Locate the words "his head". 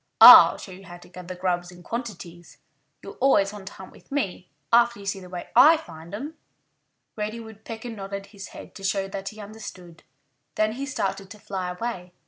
8.25-8.73